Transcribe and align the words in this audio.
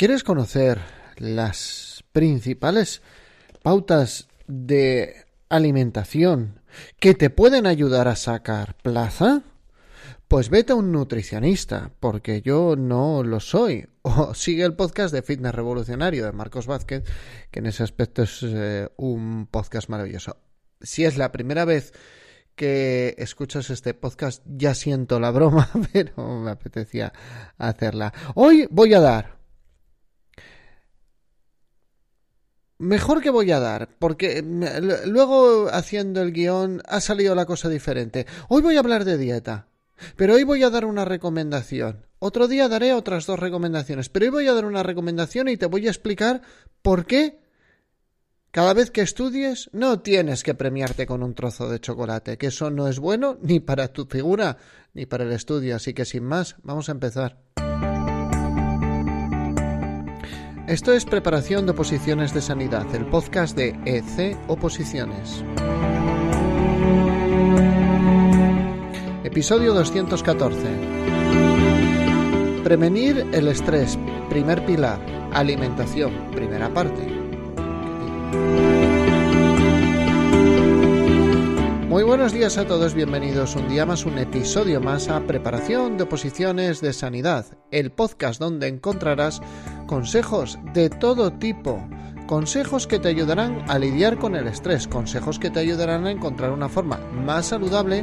¿Quieres 0.00 0.24
conocer 0.24 0.80
las 1.18 2.04
principales 2.12 3.02
pautas 3.62 4.28
de 4.46 5.26
alimentación 5.50 6.62
que 6.98 7.12
te 7.12 7.28
pueden 7.28 7.66
ayudar 7.66 8.08
a 8.08 8.16
sacar 8.16 8.78
plaza? 8.78 9.42
Pues 10.26 10.48
vete 10.48 10.72
a 10.72 10.76
un 10.76 10.90
nutricionista, 10.90 11.92
porque 12.00 12.40
yo 12.40 12.76
no 12.76 13.22
lo 13.22 13.40
soy. 13.40 13.88
O 14.00 14.32
sigue 14.32 14.64
el 14.64 14.74
podcast 14.74 15.12
de 15.12 15.20
Fitness 15.20 15.54
Revolucionario 15.54 16.24
de 16.24 16.32
Marcos 16.32 16.66
Vázquez, 16.66 17.04
que 17.50 17.58
en 17.58 17.66
ese 17.66 17.82
aspecto 17.82 18.22
es 18.22 18.42
eh, 18.42 18.88
un 18.96 19.48
podcast 19.48 19.90
maravilloso. 19.90 20.38
Si 20.80 21.04
es 21.04 21.18
la 21.18 21.30
primera 21.30 21.66
vez 21.66 21.92
que 22.54 23.14
escuchas 23.18 23.68
este 23.68 23.92
podcast, 23.92 24.42
ya 24.46 24.72
siento 24.72 25.20
la 25.20 25.30
broma, 25.30 25.68
pero 25.92 26.40
me 26.40 26.52
apetecía 26.52 27.12
hacerla. 27.58 28.14
Hoy 28.34 28.66
voy 28.70 28.94
a 28.94 29.00
dar 29.00 29.39
Mejor 32.80 33.20
que 33.20 33.28
voy 33.28 33.52
a 33.52 33.60
dar, 33.60 33.90
porque 33.98 34.42
luego 35.04 35.68
haciendo 35.70 36.22
el 36.22 36.32
guion 36.32 36.80
ha 36.88 37.02
salido 37.02 37.34
la 37.34 37.44
cosa 37.44 37.68
diferente. 37.68 38.24
Hoy 38.48 38.62
voy 38.62 38.76
a 38.76 38.80
hablar 38.80 39.04
de 39.04 39.18
dieta, 39.18 39.66
pero 40.16 40.32
hoy 40.32 40.44
voy 40.44 40.62
a 40.62 40.70
dar 40.70 40.86
una 40.86 41.04
recomendación. 41.04 42.06
Otro 42.20 42.48
día 42.48 42.70
daré 42.70 42.94
otras 42.94 43.26
dos 43.26 43.38
recomendaciones, 43.38 44.08
pero 44.08 44.24
hoy 44.24 44.30
voy 44.30 44.48
a 44.48 44.54
dar 44.54 44.64
una 44.64 44.82
recomendación 44.82 45.48
y 45.48 45.58
te 45.58 45.66
voy 45.66 45.88
a 45.88 45.90
explicar 45.90 46.40
por 46.80 47.04
qué 47.04 47.42
cada 48.50 48.72
vez 48.72 48.90
que 48.90 49.02
estudies 49.02 49.68
no 49.74 50.00
tienes 50.00 50.42
que 50.42 50.54
premiarte 50.54 51.04
con 51.04 51.22
un 51.22 51.34
trozo 51.34 51.68
de 51.68 51.80
chocolate, 51.80 52.38
que 52.38 52.46
eso 52.46 52.70
no 52.70 52.88
es 52.88 52.98
bueno 52.98 53.36
ni 53.42 53.60
para 53.60 53.88
tu 53.88 54.06
figura 54.06 54.56
ni 54.94 55.04
para 55.04 55.24
el 55.24 55.32
estudio. 55.32 55.76
Así 55.76 55.92
que 55.92 56.06
sin 56.06 56.24
más, 56.24 56.56
vamos 56.62 56.88
a 56.88 56.92
empezar. 56.92 57.36
Esto 60.70 60.92
es 60.92 61.04
Preparación 61.04 61.66
de 61.66 61.72
Oposiciones 61.72 62.32
de 62.32 62.40
Sanidad, 62.40 62.86
el 62.94 63.04
podcast 63.04 63.56
de 63.56 63.70
EC 63.86 64.38
Oposiciones. 64.46 65.42
Episodio 69.24 69.74
214. 69.74 70.60
Prevenir 72.62 73.26
el 73.32 73.48
estrés, 73.48 73.98
primer 74.28 74.64
pilar. 74.64 75.04
Alimentación, 75.32 76.30
primera 76.30 76.72
parte. 76.72 77.20
Muy 81.90 82.04
buenos 82.04 82.32
días 82.32 82.56
a 82.56 82.68
todos, 82.68 82.94
bienvenidos 82.94 83.56
un 83.56 83.68
día 83.68 83.84
más, 83.84 84.06
un 84.06 84.16
episodio 84.16 84.80
más 84.80 85.08
a 85.08 85.26
Preparación 85.26 85.96
de 85.96 86.04
Oposiciones 86.04 86.80
de 86.80 86.92
Sanidad, 86.92 87.58
el 87.72 87.90
podcast 87.90 88.38
donde 88.38 88.68
encontrarás 88.68 89.42
consejos 89.90 90.56
de 90.72 90.88
todo 90.88 91.32
tipo, 91.32 91.84
consejos 92.28 92.86
que 92.86 93.00
te 93.00 93.08
ayudarán 93.08 93.64
a 93.66 93.76
lidiar 93.76 94.18
con 94.18 94.36
el 94.36 94.46
estrés, 94.46 94.86
consejos 94.86 95.40
que 95.40 95.50
te 95.50 95.58
ayudarán 95.58 96.06
a 96.06 96.12
encontrar 96.12 96.52
una 96.52 96.68
forma 96.68 96.98
más 97.12 97.46
saludable 97.46 98.02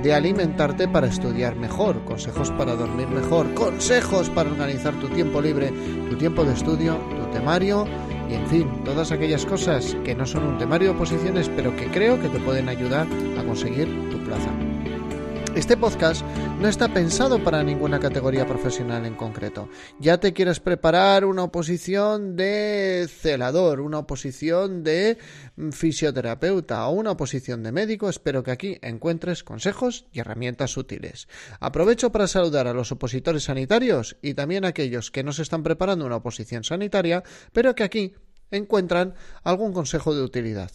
de 0.00 0.14
alimentarte 0.14 0.86
para 0.86 1.08
estudiar 1.08 1.56
mejor, 1.56 2.04
consejos 2.04 2.52
para 2.52 2.76
dormir 2.76 3.08
mejor, 3.08 3.52
consejos 3.54 4.30
para 4.30 4.48
organizar 4.48 4.94
tu 5.00 5.08
tiempo 5.08 5.42
libre, 5.42 5.72
tu 6.08 6.16
tiempo 6.16 6.44
de 6.44 6.52
estudio, 6.52 6.98
tu 7.16 7.36
temario 7.36 7.84
y 8.30 8.34
en 8.34 8.46
fin, 8.46 8.84
todas 8.84 9.10
aquellas 9.10 9.44
cosas 9.44 9.96
que 10.04 10.14
no 10.14 10.26
son 10.26 10.44
un 10.44 10.58
temario 10.58 10.90
de 10.90 10.94
oposiciones, 10.94 11.48
pero 11.56 11.74
que 11.74 11.88
creo 11.88 12.22
que 12.22 12.28
te 12.28 12.38
pueden 12.38 12.68
ayudar 12.68 13.08
a 13.40 13.42
conseguir 13.42 13.88
tu 14.08 14.18
plaza. 14.18 14.50
Este 15.54 15.76
podcast 15.76 16.22
no 16.60 16.66
está 16.66 16.92
pensado 16.92 17.42
para 17.44 17.62
ninguna 17.62 18.00
categoría 18.00 18.44
profesional 18.44 19.06
en 19.06 19.14
concreto. 19.14 19.68
Ya 20.00 20.18
te 20.18 20.32
quieres 20.32 20.58
preparar 20.58 21.24
una 21.24 21.44
oposición 21.44 22.34
de 22.34 23.06
celador, 23.08 23.80
una 23.80 24.00
oposición 24.00 24.82
de 24.82 25.16
fisioterapeuta 25.70 26.84
o 26.88 26.94
una 26.94 27.12
oposición 27.12 27.62
de 27.62 27.70
médico, 27.70 28.08
espero 28.08 28.42
que 28.42 28.50
aquí 28.50 28.78
encuentres 28.82 29.44
consejos 29.44 30.06
y 30.10 30.18
herramientas 30.18 30.76
útiles. 30.76 31.28
Aprovecho 31.60 32.10
para 32.10 32.26
saludar 32.26 32.66
a 32.66 32.74
los 32.74 32.90
opositores 32.90 33.44
sanitarios 33.44 34.16
y 34.22 34.34
también 34.34 34.64
a 34.64 34.68
aquellos 34.68 35.12
que 35.12 35.22
no 35.22 35.32
se 35.32 35.42
están 35.42 35.62
preparando 35.62 36.04
una 36.04 36.16
oposición 36.16 36.64
sanitaria, 36.64 37.22
pero 37.52 37.76
que 37.76 37.84
aquí 37.84 38.14
encuentran 38.50 39.14
algún 39.44 39.72
consejo 39.72 40.16
de 40.16 40.22
utilidad. 40.22 40.72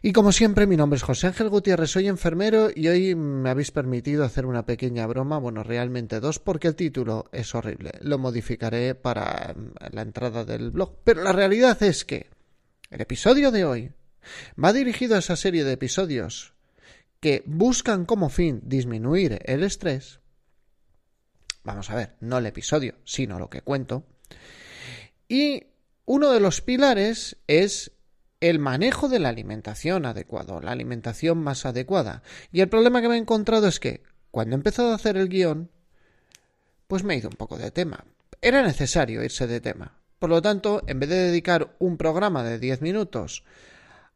Y 0.00 0.12
como 0.12 0.30
siempre, 0.30 0.66
mi 0.66 0.76
nombre 0.76 0.96
es 0.96 1.02
José 1.02 1.26
Ángel 1.26 1.48
Gutiérrez, 1.48 1.90
soy 1.90 2.06
enfermero 2.06 2.68
y 2.74 2.86
hoy 2.86 3.14
me 3.16 3.50
habéis 3.50 3.72
permitido 3.72 4.24
hacer 4.24 4.46
una 4.46 4.64
pequeña 4.64 5.06
broma, 5.06 5.38
bueno, 5.38 5.64
realmente 5.64 6.20
dos, 6.20 6.38
porque 6.38 6.68
el 6.68 6.76
título 6.76 7.28
es 7.32 7.54
horrible. 7.54 7.92
Lo 8.00 8.18
modificaré 8.18 8.94
para 8.94 9.56
la 9.90 10.02
entrada 10.02 10.44
del 10.44 10.70
blog. 10.70 10.98
Pero 11.02 11.22
la 11.24 11.32
realidad 11.32 11.82
es 11.82 12.04
que 12.04 12.28
el 12.90 13.00
episodio 13.00 13.50
de 13.50 13.64
hoy 13.64 13.92
va 14.62 14.72
dirigido 14.72 15.16
a 15.16 15.18
esa 15.18 15.34
serie 15.34 15.64
de 15.64 15.72
episodios 15.72 16.54
que 17.20 17.42
buscan 17.46 18.04
como 18.04 18.28
fin 18.28 18.60
disminuir 18.64 19.40
el 19.44 19.64
estrés. 19.64 20.20
Vamos 21.64 21.90
a 21.90 21.96
ver, 21.96 22.14
no 22.20 22.38
el 22.38 22.46
episodio, 22.46 22.94
sino 23.04 23.40
lo 23.40 23.50
que 23.50 23.62
cuento. 23.62 24.04
Y 25.26 25.64
uno 26.06 26.30
de 26.30 26.40
los 26.40 26.60
pilares 26.60 27.36
es 27.48 27.90
el 28.40 28.58
manejo 28.58 29.08
de 29.08 29.18
la 29.18 29.30
alimentación 29.30 30.06
adecuado, 30.06 30.60
la 30.60 30.72
alimentación 30.72 31.38
más 31.38 31.66
adecuada. 31.66 32.22
Y 32.52 32.60
el 32.60 32.68
problema 32.68 33.00
que 33.00 33.08
me 33.08 33.16
he 33.16 33.18
encontrado 33.18 33.66
es 33.66 33.80
que 33.80 34.02
cuando 34.30 34.54
he 34.54 34.58
empezado 34.58 34.92
a 34.92 34.94
hacer 34.94 35.16
el 35.16 35.28
guion, 35.28 35.70
pues 36.86 37.02
me 37.02 37.14
he 37.14 37.18
ido 37.18 37.28
un 37.28 37.36
poco 37.36 37.58
de 37.58 37.70
tema. 37.70 38.04
Era 38.40 38.62
necesario 38.62 39.24
irse 39.24 39.46
de 39.46 39.60
tema. 39.60 39.98
Por 40.18 40.30
lo 40.30 40.42
tanto, 40.42 40.82
en 40.86 41.00
vez 41.00 41.08
de 41.08 41.16
dedicar 41.16 41.76
un 41.78 41.96
programa 41.96 42.44
de 42.44 42.58
10 42.58 42.82
minutos 42.82 43.44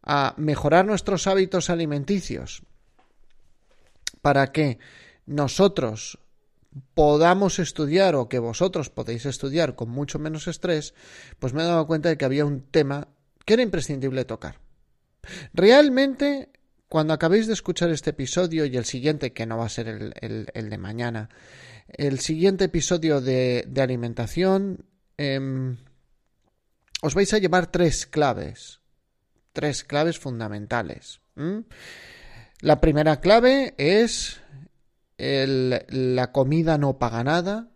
a 0.03 0.34
mejorar 0.37 0.84
nuestros 0.84 1.27
hábitos 1.27 1.71
alimenticios 1.71 2.62
para 4.21 4.53
que 4.53 4.78
nosotros 5.27 6.19
podamos 6.94 7.59
estudiar 7.59 8.15
o 8.15 8.28
que 8.28 8.39
vosotros 8.39 8.91
podéis 8.91 9.27
estudiar 9.27 9.75
con 9.75 9.91
mucho 9.91 10.19
menos 10.19 10.49
estrés, 10.49 10.94
pues 11.39 11.53
me 11.53 11.62
he 11.62 11.66
dado 11.66 11.87
cuenta 11.87 12.09
de 12.09 12.16
que 12.16 12.25
había 12.25 12.44
un 12.44 12.62
tema 12.62 13.09
que 13.44 13.54
era 13.54 13.62
imprescindible 13.62 14.25
tocar. 14.25 14.58
Realmente, 15.53 16.50
cuando 16.88 17.14
acabéis 17.14 17.47
de 17.47 17.53
escuchar 17.53 17.91
este 17.91 18.10
episodio 18.10 18.64
y 18.64 18.76
el 18.76 18.84
siguiente, 18.84 19.32
que 19.32 19.47
no 19.47 19.58
va 19.58 19.66
a 19.66 19.70
ser 19.70 19.88
el, 19.88 20.70
de 20.70 20.78
mañana, 20.78 21.28
el 21.88 22.19
siguiente 22.20 22.64
episodio 22.64 23.20
de, 23.20 23.66
alimentación, 23.78 24.84
em, 25.16 25.76
os 27.03 27.14
vais 27.14 27.32
a 27.32 27.38
llevar 27.38 27.70
tres 27.70 28.06
claves, 28.06 28.80
tres 29.53 29.84
claves 29.84 30.19
fundamentales. 30.19 31.20
La 32.60 32.80
primera 32.80 33.20
clave 33.20 33.74
es 33.78 34.41
la 35.19 36.32
comida 36.32 36.78
no 36.78 36.98
paga 36.98 37.24
nada. 37.24 37.69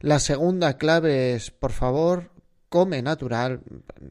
La 0.00 0.18
segunda 0.18 0.78
clave 0.78 1.34
es, 1.34 1.50
por 1.50 1.72
favor, 1.72 2.30
come 2.74 3.02
natural, 3.02 3.60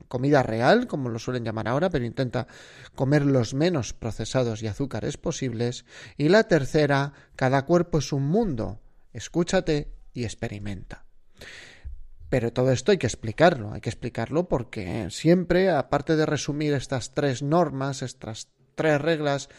comida 0.08 0.42
real, 0.42 0.88
como 0.88 1.10
lo 1.10 1.20
suelen 1.20 1.44
llamar 1.44 1.68
ahora, 1.68 1.90
pero 1.90 2.06
intenta 2.06 2.48
comer 2.96 3.26
los 3.26 3.54
menos 3.54 3.92
procesados 3.92 4.64
y 4.64 4.68
azúcares 4.68 5.18
posibles. 5.18 5.84
Y 6.16 6.30
la 6.30 6.46
tercera, 6.46 7.12
cada 7.36 7.66
cuerpo 7.66 7.98
es 7.98 8.14
un 8.14 8.26
mundo. 8.26 8.80
Escúchate 9.12 9.92
y 10.14 10.24
experimenta. 10.24 11.04
Pero 12.30 12.54
todo 12.54 12.72
esto 12.72 12.94
hay 12.94 12.98
que 12.98 13.08
explicarlo, 13.08 13.74
hay 13.74 13.82
que 13.82 13.90
explicarlo 13.90 14.48
porque 14.48 15.10
siempre, 15.10 15.70
aparte 15.70 16.16
de 16.16 16.26
resumir 16.26 16.74
estas 16.74 17.14
tres 17.14 17.44
normas, 17.44 18.02
estas 18.02 18.48
tres 18.76 19.02
reglas 19.02 19.50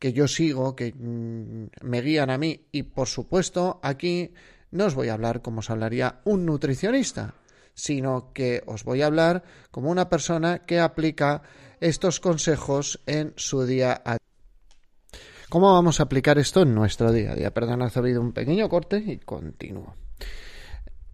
que 0.00 0.12
yo 0.12 0.26
sigo, 0.26 0.74
que 0.74 0.92
mm, 0.92 1.86
me 1.86 2.00
guían 2.02 2.30
a 2.30 2.38
mí, 2.38 2.66
y 2.72 2.82
por 2.82 3.06
supuesto 3.06 3.78
aquí 3.84 4.32
no 4.72 4.86
os 4.86 4.96
voy 4.96 5.10
a 5.10 5.14
hablar 5.14 5.42
como 5.42 5.60
os 5.60 5.70
hablaría 5.70 6.22
un 6.24 6.44
nutricionista, 6.44 7.34
sino 7.78 8.32
que 8.32 8.64
os 8.66 8.82
voy 8.82 9.02
a 9.02 9.06
hablar 9.06 9.44
como 9.70 9.88
una 9.90 10.08
persona 10.08 10.66
que 10.66 10.80
aplica 10.80 11.42
estos 11.78 12.18
consejos 12.18 13.00
en 13.06 13.32
su 13.36 13.64
día 13.64 14.02
a 14.04 14.14
día. 14.14 15.20
¿Cómo 15.48 15.72
vamos 15.72 16.00
a 16.00 16.02
aplicar 16.02 16.38
esto 16.38 16.62
en 16.62 16.74
nuestro 16.74 17.12
día 17.12 17.32
a 17.32 17.34
día? 17.36 17.54
Perdón, 17.54 17.82
ha 17.82 17.90
habido 17.94 18.20
un 18.20 18.32
pequeño 18.32 18.68
corte 18.68 18.98
y 18.98 19.18
continúo. 19.18 19.94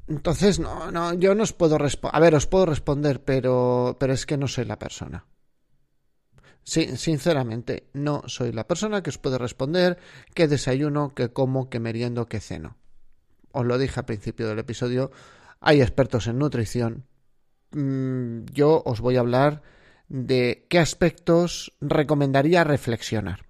Entonces, 0.08 0.58
no, 0.58 0.90
no, 0.90 1.12
yo 1.12 1.34
no 1.34 1.43
os 1.43 1.52
puedo 1.52 1.76
responder. 1.76 2.16
A 2.16 2.20
ver, 2.20 2.34
os 2.34 2.46
puedo 2.46 2.64
responder, 2.64 3.22
pero, 3.22 3.99
pero 4.00 4.14
es 4.14 4.25
que 4.25 4.38
no 4.38 4.49
soy 4.49 4.64
la 4.64 4.78
persona. 4.78 5.26
Sí, 6.62 6.96
sinceramente, 6.96 7.90
no 7.93 8.22
soy 8.26 8.52
la 8.52 8.66
persona 8.66 9.02
que 9.02 9.11
os 9.11 9.19
puede 9.19 9.37
responder 9.37 9.99
qué 10.34 10.49
desayuno, 10.49 11.14
qué 11.14 11.28
como, 11.28 11.69
qué 11.69 11.78
meriendo, 11.78 12.26
qué 12.26 12.40
ceno. 12.40 12.78
Os 13.52 13.66
lo 13.66 13.76
dije 13.76 14.00
al 14.00 14.06
principio 14.06 14.49
del 14.49 14.58
episodio, 14.58 15.11
hay 15.60 15.80
expertos 15.80 16.26
en 16.26 16.38
nutrición. 16.38 17.04
Mm, 17.72 18.44
yo 18.52 18.82
os 18.84 19.00
voy 19.00 19.16
a 19.16 19.20
hablar 19.20 19.62
de 20.08 20.66
qué 20.68 20.78
aspectos 20.78 21.72
recomendaría 21.80 22.64
reflexionar. 22.64 23.46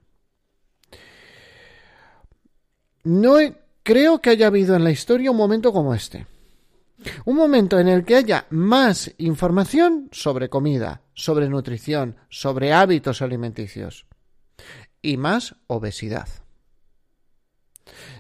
No 3.02 3.36
creo 3.82 4.20
que 4.20 4.30
haya 4.30 4.46
habido 4.46 4.74
en 4.74 4.84
la 4.84 4.90
historia 4.90 5.30
un 5.30 5.36
momento 5.36 5.72
como 5.72 5.94
este. 5.94 6.26
Un 7.26 7.36
momento 7.36 7.78
en 7.78 7.88
el 7.88 8.04
que 8.04 8.16
haya 8.16 8.46
más 8.50 9.12
información 9.18 10.08
sobre 10.12 10.48
comida, 10.48 11.02
sobre 11.12 11.48
nutrición, 11.48 12.16
sobre 12.30 12.72
hábitos 12.72 13.20
alimenticios 13.20 14.06
y 15.02 15.18
más 15.18 15.56
obesidad. 15.66 16.28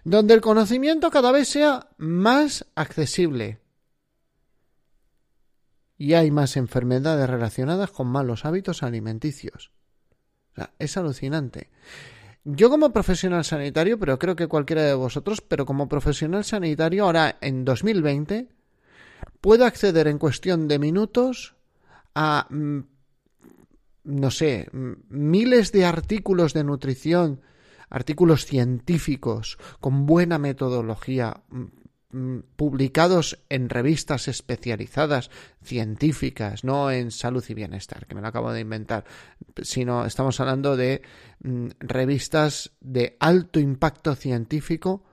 Donde 0.04 0.34
el 0.34 0.42
conocimiento 0.42 1.10
cada 1.10 1.32
vez 1.32 1.48
sea 1.48 1.88
más 1.96 2.66
accesible 2.74 3.63
y 5.96 6.14
hay 6.14 6.30
más 6.30 6.56
enfermedades 6.56 7.28
relacionadas 7.28 7.90
con 7.90 8.08
malos 8.08 8.44
hábitos 8.44 8.82
alimenticios. 8.82 9.72
es 10.78 10.96
alucinante. 10.96 11.70
Yo 12.44 12.68
como 12.70 12.92
profesional 12.92 13.44
sanitario, 13.44 13.98
pero 13.98 14.18
creo 14.18 14.36
que 14.36 14.48
cualquiera 14.48 14.82
de 14.82 14.94
vosotros, 14.94 15.40
pero 15.40 15.64
como 15.64 15.88
profesional 15.88 16.44
sanitario 16.44 17.04
ahora 17.04 17.38
en 17.40 17.64
2020 17.64 18.48
puedo 19.40 19.64
acceder 19.64 20.08
en 20.08 20.18
cuestión 20.18 20.68
de 20.68 20.78
minutos 20.78 21.56
a, 22.14 22.46
mm, 22.50 22.80
no 24.04 24.30
sé, 24.30 24.68
mm, 24.70 24.92
miles 25.08 25.72
de 25.72 25.86
artículos 25.86 26.52
de 26.52 26.64
nutrición, 26.64 27.40
artículos 27.88 28.44
científicos 28.44 29.58
con 29.80 30.04
buena 30.04 30.38
metodología, 30.38 31.42
mm, 31.48 31.64
publicados 32.56 33.38
en 33.48 33.68
revistas 33.68 34.28
especializadas 34.28 35.30
científicas, 35.62 36.64
no 36.64 36.90
en 36.90 37.10
salud 37.10 37.44
y 37.48 37.54
bienestar, 37.54 38.06
que 38.06 38.14
me 38.14 38.20
lo 38.20 38.28
acabo 38.28 38.52
de 38.52 38.60
inventar, 38.60 39.04
sino 39.62 40.04
estamos 40.04 40.40
hablando 40.40 40.76
de 40.76 41.02
revistas 41.80 42.72
de 42.80 43.16
alto 43.20 43.60
impacto 43.60 44.14
científico 44.14 45.04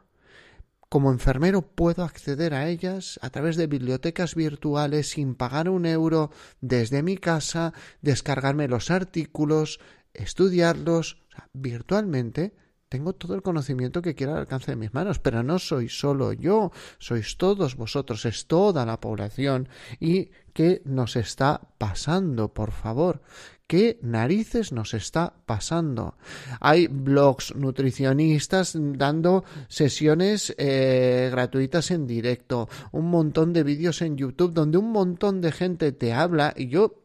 como 0.91 1.13
enfermero 1.13 1.61
puedo 1.61 2.03
acceder 2.03 2.53
a 2.53 2.67
ellas 2.67 3.17
a 3.21 3.29
través 3.29 3.55
de 3.55 3.65
bibliotecas 3.65 4.35
virtuales 4.35 5.11
sin 5.11 5.35
pagar 5.35 5.69
un 5.69 5.85
euro 5.85 6.31
desde 6.59 7.01
mi 7.01 7.15
casa, 7.15 7.73
descargarme 8.01 8.67
los 8.67 8.91
artículos, 8.91 9.79
estudiarlos 10.13 11.23
virtualmente. 11.53 12.53
Tengo 12.91 13.13
todo 13.13 13.35
el 13.35 13.41
conocimiento 13.41 14.01
que 14.01 14.15
quiera 14.15 14.33
al 14.33 14.39
alcance 14.39 14.71
de 14.71 14.75
mis 14.75 14.93
manos, 14.93 15.17
pero 15.17 15.43
no 15.43 15.59
soy 15.59 15.87
solo 15.87 16.33
yo, 16.33 16.73
sois 16.99 17.37
todos 17.37 17.77
vosotros, 17.77 18.25
es 18.25 18.47
toda 18.47 18.85
la 18.85 18.99
población. 18.99 19.69
¿Y 20.01 20.31
qué 20.51 20.81
nos 20.83 21.15
está 21.15 21.61
pasando, 21.77 22.53
por 22.53 22.71
favor? 22.71 23.21
¿Qué 23.65 23.97
narices 24.01 24.73
nos 24.73 24.93
está 24.93 25.31
pasando? 25.45 26.17
Hay 26.59 26.87
blogs 26.87 27.55
nutricionistas 27.55 28.75
dando 28.75 29.45
sesiones 29.69 30.53
eh, 30.57 31.29
gratuitas 31.31 31.91
en 31.91 32.05
directo, 32.05 32.67
un 32.91 33.09
montón 33.09 33.53
de 33.53 33.63
vídeos 33.63 34.01
en 34.01 34.17
YouTube 34.17 34.51
donde 34.51 34.77
un 34.77 34.91
montón 34.91 35.39
de 35.39 35.53
gente 35.53 35.93
te 35.93 36.11
habla 36.11 36.53
y 36.57 36.67
yo 36.67 37.00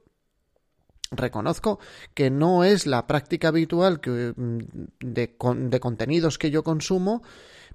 Reconozco 1.11 1.79
que 2.14 2.31
no 2.31 2.64
es 2.64 2.87
la 2.87 3.06
práctica 3.06 3.49
habitual 3.49 4.00
mm, 4.05 4.58
de, 5.00 5.37
de, 5.56 5.81
contenidos 5.81 6.38
que 6.38 6.50
yo 6.50 6.64
consumo, 6.64 7.23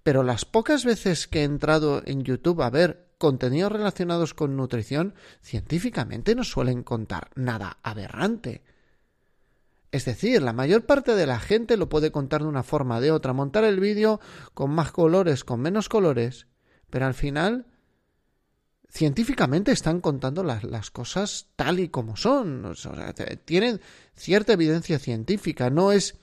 pero 0.04 0.24
las 0.24 0.46
pocas 0.46 0.84
veces 0.84 1.28
que 1.28 1.42
he 1.42 1.44
entrado 1.44 2.02
en 2.06 2.24
YouTube 2.24 2.62
a 2.62 2.70
ver 2.70 3.12
contenidos 3.18 3.72
relacionados 3.72 4.34
con 4.34 4.58
nutrición, 4.58 5.14
científicamente 5.42 6.34
no 6.34 6.44
suelen 6.44 6.84
contar 6.84 7.30
nada 7.36 7.78
aberrante. 7.84 8.64
Es 9.92 10.06
decir, 10.06 10.42
la 10.42 10.54
mayor 10.54 10.86
parte 10.86 11.16
de 11.16 11.28
la 11.28 11.40
gente 11.40 11.78
lo 11.78 11.88
puede 11.88 12.12
contar 12.12 12.42
de 12.42 12.48
una 12.48 12.64
forma 12.64 12.98
o 12.98 13.02
de 13.02 13.12
otra, 13.12 13.34
montar 13.34 13.64
el 13.64 13.80
vídeo 13.80 14.20
con 14.54 14.72
más 14.72 14.92
colores, 14.92 15.44
con 15.44 15.60
menos 15.60 15.88
colores, 15.88 16.48
pero 16.90 17.06
al 17.06 17.14
final 17.14 17.68
científicamente 18.92 19.72
están 19.72 20.02
contando 20.02 20.44
las, 20.44 20.64
las 20.64 20.92
cosas 20.92 21.48
tal 21.56 21.80
y 21.80 21.90
como 21.90 22.18
son. 22.18 22.74
Tienen 23.46 23.80
cierta 24.14 24.54
evidencia 24.54 25.00
científica, 25.00 25.70
no 25.70 25.92
es 25.92 26.18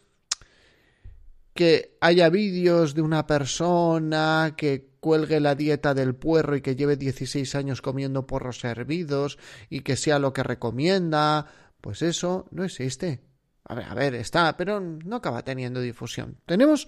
que 1.54 1.96
haya 2.00 2.28
vídeos 2.28 2.94
de 2.94 3.02
una 3.02 3.26
persona 3.26 4.54
que 4.56 4.92
cuelgue 5.00 5.40
la 5.40 5.54
dieta 5.54 5.94
del 5.94 6.14
puerro 6.14 6.54
y 6.54 6.60
que 6.60 6.76
lleve 6.76 6.96
16 6.96 7.54
años 7.56 7.82
comiendo 7.82 8.26
porros 8.26 8.62
hervidos 8.64 9.38
y 9.68 9.80
que 9.80 9.96
sea 9.96 10.18
lo 10.18 10.32
que 10.32 10.44
recomienda, 10.44 11.46
pues 11.80 12.02
eso 12.02 12.46
no 12.50 12.62
existe. 12.62 13.22
A 13.64 13.74
ver, 13.74 13.86
a 13.86 13.94
ver, 13.94 14.14
está, 14.14 14.56
pero 14.56 14.80
no 14.80 15.16
acaba 15.16 15.42
teniendo 15.42 15.80
difusión. 15.80 16.38
Tenemos, 16.46 16.86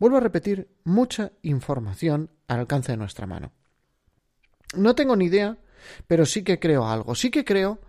vuelvo 0.00 0.16
a 0.16 0.20
repetir, 0.20 0.68
mucha 0.84 1.32
información 1.42 2.30
al 2.48 2.60
alcance 2.60 2.92
de 2.92 2.98
nuestra 2.98 3.26
mano. 3.26 3.52
No 4.74 4.94
tengo 4.94 5.16
ni 5.16 5.26
idea, 5.26 5.56
pero 6.06 6.26
sí 6.26 6.42
que 6.42 6.58
creo 6.58 6.86
algo. 6.86 7.14
Sí 7.14 7.30
que 7.30 7.44
creo 7.44 7.80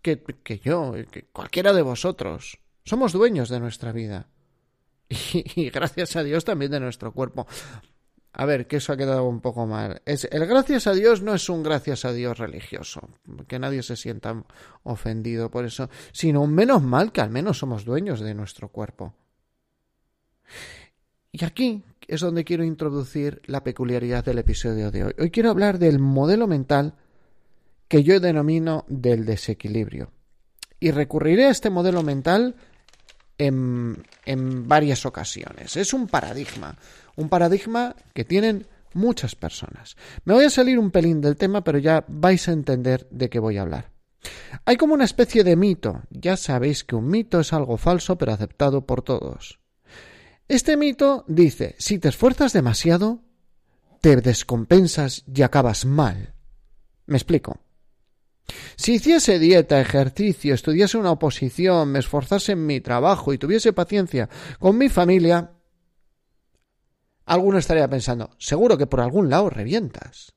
que, 0.00 0.22
que 0.22 0.58
yo, 0.58 0.94
que 1.10 1.24
cualquiera 1.32 1.72
de 1.72 1.82
vosotros, 1.82 2.58
somos 2.84 3.12
dueños 3.12 3.48
de 3.48 3.60
nuestra 3.60 3.92
vida. 3.92 4.28
y 5.08 5.70
gracias 5.70 6.16
a 6.16 6.22
Dios 6.22 6.44
también 6.44 6.70
de 6.70 6.80
nuestro 6.80 7.12
cuerpo. 7.12 7.46
A 8.34 8.46
ver, 8.46 8.66
que 8.66 8.76
eso 8.76 8.92
ha 8.92 8.96
quedado 8.96 9.24
un 9.24 9.40
poco 9.40 9.66
mal. 9.66 10.00
Es, 10.06 10.26
el 10.30 10.46
gracias 10.46 10.86
a 10.86 10.92
Dios 10.92 11.20
no 11.20 11.34
es 11.34 11.48
un 11.50 11.62
gracias 11.62 12.06
a 12.06 12.12
Dios 12.12 12.38
religioso, 12.38 13.10
que 13.46 13.58
nadie 13.58 13.82
se 13.82 13.94
sienta 13.94 14.42
ofendido 14.84 15.50
por 15.50 15.66
eso, 15.66 15.90
sino 16.12 16.40
un 16.40 16.54
menos 16.54 16.82
mal 16.82 17.12
que 17.12 17.20
al 17.20 17.28
menos 17.28 17.58
somos 17.58 17.84
dueños 17.84 18.20
de 18.20 18.34
nuestro 18.34 18.68
cuerpo. 18.68 19.14
Y 21.30 21.44
aquí 21.44 21.82
es 22.08 22.20
donde 22.20 22.44
quiero 22.44 22.64
introducir 22.64 23.42
la 23.46 23.62
peculiaridad 23.62 24.24
del 24.24 24.38
episodio 24.38 24.90
de 24.90 25.04
hoy. 25.04 25.12
Hoy 25.18 25.30
quiero 25.30 25.50
hablar 25.50 25.78
del 25.78 25.98
modelo 25.98 26.46
mental 26.46 26.94
que 27.88 28.02
yo 28.02 28.20
denomino 28.20 28.84
del 28.88 29.24
desequilibrio. 29.24 30.10
Y 30.80 30.90
recurriré 30.90 31.46
a 31.46 31.50
este 31.50 31.70
modelo 31.70 32.02
mental 32.02 32.56
en, 33.38 34.02
en 34.24 34.66
varias 34.66 35.06
ocasiones. 35.06 35.76
Es 35.76 35.92
un 35.92 36.06
paradigma, 36.08 36.76
un 37.16 37.28
paradigma 37.28 37.94
que 38.14 38.24
tienen 38.24 38.66
muchas 38.94 39.34
personas. 39.34 39.96
Me 40.24 40.34
voy 40.34 40.44
a 40.44 40.50
salir 40.50 40.78
un 40.78 40.90
pelín 40.90 41.20
del 41.20 41.36
tema, 41.36 41.62
pero 41.62 41.78
ya 41.78 42.04
vais 42.08 42.48
a 42.48 42.52
entender 42.52 43.06
de 43.10 43.30
qué 43.30 43.38
voy 43.38 43.58
a 43.58 43.62
hablar. 43.62 43.90
Hay 44.64 44.76
como 44.76 44.94
una 44.94 45.04
especie 45.04 45.44
de 45.44 45.56
mito. 45.56 46.02
Ya 46.10 46.36
sabéis 46.36 46.84
que 46.84 46.94
un 46.94 47.08
mito 47.08 47.40
es 47.40 47.52
algo 47.52 47.76
falso 47.76 48.16
pero 48.16 48.32
aceptado 48.32 48.86
por 48.86 49.02
todos. 49.02 49.61
Este 50.48 50.76
mito 50.76 51.24
dice, 51.28 51.74
si 51.78 51.98
te 51.98 52.08
esfuerzas 52.08 52.52
demasiado, 52.52 53.22
te 54.00 54.16
descompensas 54.16 55.24
y 55.32 55.42
acabas 55.42 55.84
mal. 55.84 56.34
Me 57.06 57.16
explico. 57.16 57.60
Si 58.76 58.94
hiciese 58.94 59.38
dieta, 59.38 59.80
ejercicio, 59.80 60.54
estudiase 60.54 60.98
una 60.98 61.12
oposición, 61.12 61.92
me 61.92 62.00
esforzase 62.00 62.52
en 62.52 62.66
mi 62.66 62.80
trabajo 62.80 63.32
y 63.32 63.38
tuviese 63.38 63.72
paciencia 63.72 64.28
con 64.58 64.76
mi 64.76 64.88
familia, 64.88 65.52
alguno 67.24 67.58
estaría 67.58 67.88
pensando, 67.88 68.30
seguro 68.38 68.76
que 68.76 68.86
por 68.86 69.00
algún 69.00 69.30
lado 69.30 69.48
revientas. 69.48 70.34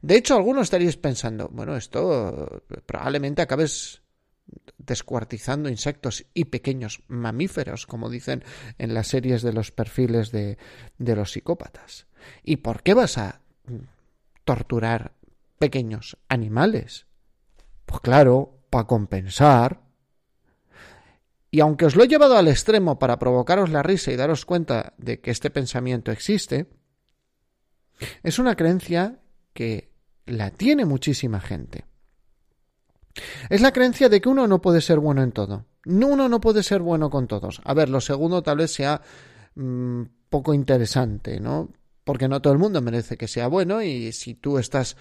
De 0.00 0.16
hecho, 0.16 0.36
algunos 0.36 0.64
estaríais 0.64 0.96
pensando, 0.96 1.48
bueno, 1.52 1.76
esto 1.76 2.62
probablemente 2.86 3.42
acabes 3.42 4.01
descuartizando 4.78 5.68
insectos 5.68 6.24
y 6.34 6.46
pequeños 6.46 7.02
mamíferos, 7.08 7.86
como 7.86 8.10
dicen 8.10 8.44
en 8.78 8.94
las 8.94 9.08
series 9.08 9.42
de 9.42 9.52
los 9.52 9.70
perfiles 9.70 10.32
de, 10.32 10.58
de 10.98 11.16
los 11.16 11.32
psicópatas. 11.32 12.06
¿Y 12.42 12.56
por 12.56 12.82
qué 12.82 12.94
vas 12.94 13.18
a 13.18 13.40
torturar 14.44 15.14
pequeños 15.58 16.16
animales? 16.28 17.06
Pues 17.86 18.00
claro, 18.00 18.58
para 18.70 18.86
compensar. 18.86 19.82
Y 21.50 21.60
aunque 21.60 21.84
os 21.84 21.96
lo 21.96 22.04
he 22.04 22.08
llevado 22.08 22.36
al 22.36 22.48
extremo 22.48 22.98
para 22.98 23.18
provocaros 23.18 23.70
la 23.70 23.82
risa 23.82 24.10
y 24.10 24.16
daros 24.16 24.46
cuenta 24.46 24.94
de 24.96 25.20
que 25.20 25.30
este 25.30 25.50
pensamiento 25.50 26.10
existe, 26.10 26.66
es 28.22 28.38
una 28.38 28.56
creencia 28.56 29.20
que 29.52 29.92
la 30.24 30.50
tiene 30.50 30.84
muchísima 30.84 31.40
gente. 31.40 31.84
Es 33.48 33.60
la 33.60 33.72
creencia 33.72 34.08
de 34.08 34.20
que 34.20 34.28
uno 34.28 34.46
no 34.46 34.60
puede 34.60 34.80
ser 34.80 34.98
bueno 34.98 35.22
en 35.22 35.32
todo. 35.32 35.66
Uno 35.84 36.28
no 36.28 36.40
puede 36.40 36.62
ser 36.62 36.80
bueno 36.80 37.10
con 37.10 37.26
todos. 37.26 37.60
A 37.64 37.74
ver, 37.74 37.88
lo 37.88 38.00
segundo 38.00 38.42
tal 38.42 38.58
vez 38.58 38.72
sea 38.72 39.02
mm, 39.54 40.02
poco 40.28 40.54
interesante, 40.54 41.40
¿no? 41.40 41.70
Porque 42.04 42.28
no 42.28 42.40
todo 42.40 42.52
el 42.52 42.58
mundo 42.58 42.80
merece 42.80 43.16
que 43.16 43.28
sea 43.28 43.48
bueno 43.48 43.82
y 43.82 44.12
si 44.12 44.34
tú 44.34 44.58
estás 44.58 44.96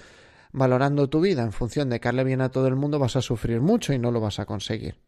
valorando 0.52 1.10
tu 1.10 1.22
vida 1.22 1.44
en 1.44 1.54
función 1.54 1.90
de 1.90 2.00
que 2.00 2.12
bien 2.24 2.42
a 2.42 2.50
todo 2.50 2.68
el 2.68 2.76
mundo, 2.76 3.00
vas 3.00 3.16
a 3.16 3.22
sufrir 3.22 3.62
mucho 3.62 3.94
y 3.94 4.00
no 4.00 4.12
lo 4.12 4.20
vas 4.20 4.40
a 4.40 4.46
conseguir. 4.46 5.00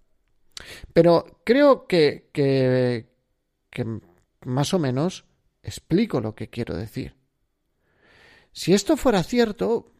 Pero 0.93 1.41
creo 1.43 1.87
que, 1.87 2.29
que, 2.31 3.09
que 3.69 3.99
más 4.45 4.73
o 4.73 4.79
menos 4.79 5.25
explico 5.61 6.21
lo 6.21 6.35
que 6.35 6.49
quiero 6.49 6.75
decir. 6.75 7.15
Si 8.51 8.73
esto 8.73 8.97
fuera 8.97 9.23
cierto, 9.23 9.91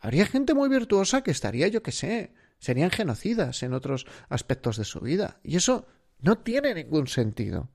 habría 0.00 0.26
gente 0.26 0.54
muy 0.54 0.68
virtuosa 0.68 1.22
que 1.22 1.30
estaría, 1.30 1.68
yo 1.68 1.82
que 1.82 1.92
sé, 1.92 2.32
serían 2.60 2.90
genocidas 2.90 3.62
en 3.64 3.74
otros 3.74 4.06
aspectos 4.28 4.76
de 4.76 4.84
su 4.84 5.00
vida. 5.00 5.40
Y 5.42 5.56
eso 5.56 5.86
no 6.20 6.38
tiene 6.38 6.74
ningún 6.74 7.08
sentido. 7.08 7.68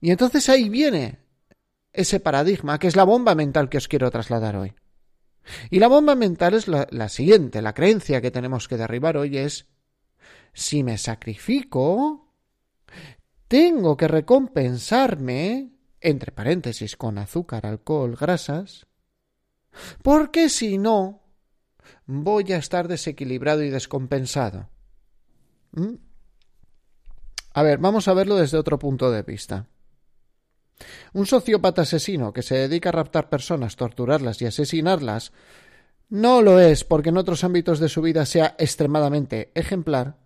Y 0.00 0.10
entonces 0.10 0.48
ahí 0.48 0.68
viene 0.68 1.20
ese 1.92 2.20
paradigma, 2.20 2.78
que 2.78 2.88
es 2.88 2.96
la 2.96 3.04
bomba 3.04 3.34
mental 3.34 3.68
que 3.68 3.78
os 3.78 3.88
quiero 3.88 4.10
trasladar 4.10 4.56
hoy. 4.56 4.74
Y 5.70 5.78
la 5.78 5.88
bomba 5.88 6.14
mental 6.14 6.54
es 6.54 6.68
la, 6.68 6.86
la 6.90 7.08
siguiente, 7.08 7.62
la 7.62 7.74
creencia 7.74 8.20
que 8.20 8.30
tenemos 8.30 8.68
que 8.68 8.76
derribar 8.76 9.16
hoy 9.16 9.38
es, 9.38 9.68
si 10.52 10.82
me 10.82 10.98
sacrifico, 10.98 12.34
tengo 13.46 13.96
que 13.96 14.08
recompensarme, 14.08 15.72
entre 16.00 16.32
paréntesis, 16.32 16.96
con 16.96 17.18
azúcar, 17.18 17.66
alcohol, 17.66 18.16
grasas, 18.16 18.86
porque 20.02 20.48
si 20.48 20.78
no, 20.78 21.21
voy 22.06 22.52
a 22.52 22.56
estar 22.56 22.88
desequilibrado 22.88 23.62
y 23.62 23.70
descompensado. 23.70 24.68
¿Mm? 25.72 25.94
A 27.54 27.62
ver, 27.62 27.78
vamos 27.78 28.08
a 28.08 28.14
verlo 28.14 28.36
desde 28.36 28.58
otro 28.58 28.78
punto 28.78 29.10
de 29.10 29.22
vista. 29.22 29.66
Un 31.12 31.26
sociópata 31.26 31.82
asesino 31.82 32.32
que 32.32 32.42
se 32.42 32.56
dedica 32.56 32.88
a 32.88 32.92
raptar 32.92 33.28
personas, 33.28 33.76
torturarlas 33.76 34.40
y 34.42 34.46
asesinarlas 34.46 35.32
no 36.08 36.42
lo 36.42 36.60
es 36.60 36.84
porque 36.84 37.08
en 37.08 37.16
otros 37.16 37.44
ámbitos 37.44 37.78
de 37.78 37.88
su 37.88 38.02
vida 38.02 38.26
sea 38.26 38.54
extremadamente 38.58 39.50
ejemplar 39.54 40.18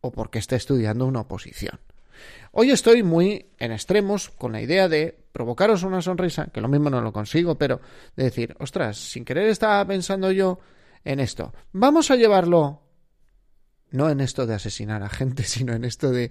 o 0.00 0.12
porque 0.12 0.38
esté 0.38 0.56
estudiando 0.56 1.06
una 1.06 1.20
oposición. 1.20 1.80
Hoy 2.56 2.70
estoy 2.70 3.02
muy 3.02 3.46
en 3.58 3.72
extremos 3.72 4.30
con 4.30 4.52
la 4.52 4.62
idea 4.62 4.88
de 4.88 5.18
provocaros 5.32 5.82
una 5.82 6.00
sonrisa, 6.00 6.46
que 6.52 6.60
lo 6.60 6.68
mismo 6.68 6.88
no 6.88 7.00
lo 7.00 7.12
consigo, 7.12 7.58
pero 7.58 7.80
de 8.14 8.22
decir, 8.22 8.54
ostras, 8.60 8.96
sin 8.96 9.24
querer 9.24 9.48
estaba 9.48 9.84
pensando 9.84 10.30
yo 10.30 10.60
en 11.04 11.18
esto. 11.18 11.52
Vamos 11.72 12.12
a 12.12 12.16
llevarlo 12.16 12.80
no 13.90 14.08
en 14.08 14.20
esto 14.20 14.46
de 14.46 14.54
asesinar 14.54 15.02
a 15.02 15.08
gente, 15.08 15.42
sino 15.42 15.72
en 15.72 15.84
esto 15.84 16.12
de, 16.12 16.30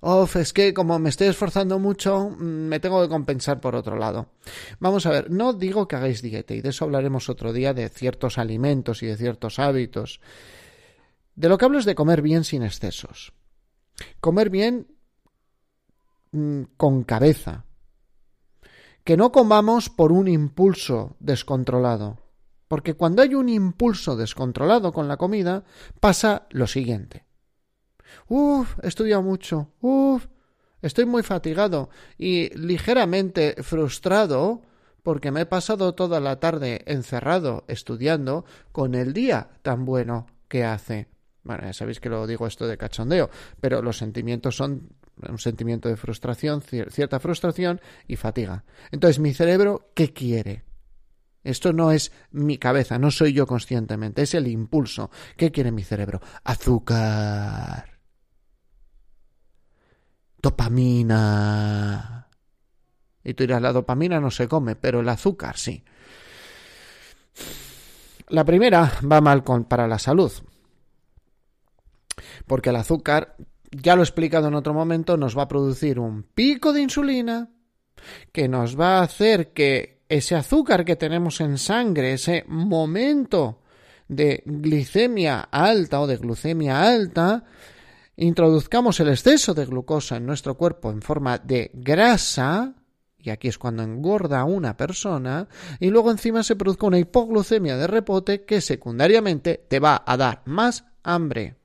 oh, 0.00 0.28
es 0.34 0.52
que 0.52 0.74
como 0.74 0.98
me 0.98 1.08
estoy 1.08 1.28
esforzando 1.28 1.78
mucho, 1.78 2.28
mm, 2.28 2.42
me 2.42 2.78
tengo 2.78 3.00
que 3.00 3.08
compensar 3.08 3.58
por 3.58 3.74
otro 3.74 3.96
lado. 3.96 4.28
Vamos 4.78 5.06
a 5.06 5.10
ver, 5.10 5.30
no 5.30 5.54
digo 5.54 5.88
que 5.88 5.96
hagáis 5.96 6.20
dieta, 6.20 6.52
y 6.52 6.60
de 6.60 6.68
eso 6.68 6.84
hablaremos 6.84 7.30
otro 7.30 7.50
día, 7.50 7.72
de 7.72 7.88
ciertos 7.88 8.36
alimentos 8.36 9.02
y 9.02 9.06
de 9.06 9.16
ciertos 9.16 9.58
hábitos. 9.58 10.20
De 11.34 11.48
lo 11.48 11.56
que 11.56 11.64
hablo 11.64 11.78
es 11.78 11.86
de 11.86 11.94
comer 11.94 12.20
bien 12.20 12.44
sin 12.44 12.62
excesos. 12.62 13.32
Comer 14.20 14.50
bien 14.50 14.91
mm, 16.32 16.62
con 16.76 17.04
cabeza. 17.04 17.64
Que 19.04 19.16
no 19.16 19.32
comamos 19.32 19.88
por 19.88 20.12
un 20.12 20.28
impulso 20.28 21.16
descontrolado. 21.20 22.18
Porque 22.68 22.94
cuando 22.94 23.22
hay 23.22 23.34
un 23.34 23.48
impulso 23.48 24.16
descontrolado 24.16 24.92
con 24.92 25.08
la 25.08 25.16
comida, 25.16 25.64
pasa 26.00 26.46
lo 26.50 26.66
siguiente. 26.66 27.26
Uf, 28.28 28.78
he 28.82 28.88
estudiado 28.88 29.22
mucho. 29.22 29.72
Uf, 29.80 30.26
estoy 30.80 31.04
muy 31.06 31.22
fatigado 31.22 31.90
y 32.18 32.48
ligeramente 32.56 33.56
frustrado 33.62 34.62
porque 35.02 35.30
me 35.30 35.42
he 35.42 35.46
pasado 35.46 35.94
toda 35.94 36.20
la 36.20 36.38
tarde 36.38 36.82
encerrado 36.86 37.64
estudiando 37.68 38.44
con 38.70 38.94
el 38.94 39.12
día 39.12 39.50
tan 39.62 39.84
bueno 39.84 40.26
que 40.48 40.64
hace. 40.64 41.08
Bueno, 41.42 41.64
ya 41.64 41.72
sabéis 41.72 41.98
que 41.98 42.08
lo 42.08 42.26
digo 42.26 42.46
esto 42.46 42.68
de 42.68 42.78
cachondeo, 42.78 43.28
pero 43.60 43.82
los 43.82 43.98
sentimientos 43.98 44.56
son 44.56 44.90
un 45.16 45.38
sentimiento 45.38 45.88
de 45.88 45.96
frustración, 45.96 46.62
cierta 46.62 47.20
frustración 47.20 47.80
y 48.06 48.16
fatiga. 48.16 48.64
Entonces, 48.90 49.18
mi 49.18 49.34
cerebro, 49.34 49.90
¿qué 49.94 50.12
quiere? 50.12 50.64
Esto 51.44 51.72
no 51.72 51.90
es 51.90 52.12
mi 52.30 52.58
cabeza, 52.58 52.98
no 52.98 53.10
soy 53.10 53.32
yo 53.32 53.46
conscientemente, 53.46 54.22
es 54.22 54.34
el 54.34 54.46
impulso. 54.46 55.10
¿Qué 55.36 55.50
quiere 55.50 55.72
mi 55.72 55.82
cerebro? 55.82 56.20
Azúcar. 56.44 57.98
Dopamina. 60.40 62.28
Y 63.24 63.34
tú 63.34 63.44
dirás, 63.44 63.62
la 63.62 63.72
dopamina 63.72 64.20
no 64.20 64.30
se 64.30 64.48
come, 64.48 64.76
pero 64.76 65.00
el 65.00 65.08
azúcar 65.08 65.56
sí. 65.56 65.84
La 68.28 68.44
primera 68.44 68.92
va 69.10 69.20
mal 69.20 69.44
con, 69.44 69.64
para 69.64 69.86
la 69.86 69.98
salud. 69.98 70.32
Porque 72.46 72.70
el 72.70 72.76
azúcar, 72.76 73.36
ya 73.72 73.96
lo 73.96 74.02
he 74.02 74.04
explicado 74.04 74.48
en 74.48 74.54
otro 74.54 74.74
momento, 74.74 75.16
nos 75.16 75.36
va 75.36 75.42
a 75.42 75.48
producir 75.48 75.98
un 75.98 76.22
pico 76.22 76.72
de 76.72 76.82
insulina 76.82 77.50
que 78.32 78.48
nos 78.48 78.78
va 78.78 78.98
a 78.98 79.02
hacer 79.02 79.52
que 79.52 80.02
ese 80.08 80.34
azúcar 80.34 80.84
que 80.84 80.96
tenemos 80.96 81.40
en 81.40 81.56
sangre, 81.56 82.12
ese 82.12 82.44
momento 82.46 83.62
de 84.08 84.42
glicemia 84.44 85.40
alta 85.50 86.00
o 86.00 86.06
de 86.06 86.18
glucemia 86.18 86.82
alta, 86.82 87.44
introduzcamos 88.16 89.00
el 89.00 89.08
exceso 89.08 89.54
de 89.54 89.64
glucosa 89.64 90.16
en 90.16 90.26
nuestro 90.26 90.56
cuerpo 90.56 90.90
en 90.90 91.00
forma 91.00 91.38
de 91.38 91.70
grasa, 91.72 92.74
y 93.18 93.30
aquí 93.30 93.48
es 93.48 93.56
cuando 93.56 93.82
engorda 93.82 94.44
una 94.44 94.76
persona, 94.76 95.48
y 95.80 95.88
luego 95.88 96.10
encima 96.10 96.42
se 96.42 96.56
produzca 96.56 96.86
una 96.86 96.98
hipoglucemia 96.98 97.76
de 97.76 97.86
repote 97.86 98.44
que 98.44 98.60
secundariamente 98.60 99.64
te 99.66 99.80
va 99.80 100.02
a 100.04 100.16
dar 100.18 100.42
más 100.44 100.84
hambre. 101.02 101.61